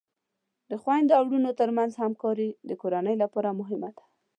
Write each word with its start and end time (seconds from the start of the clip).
د 0.69 0.71
خویندو 0.81 1.13
او 1.17 1.23
ورونو 1.27 1.51
ترمنځ 1.59 1.91
همکاری 2.03 2.49
د 2.69 2.71
کورنۍ 2.81 3.15
لپاره 3.23 3.57
مهمه 3.59 3.89
ده. 3.95 4.03